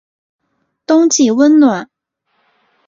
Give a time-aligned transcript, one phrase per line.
[0.87, 1.91] 冬季温暖。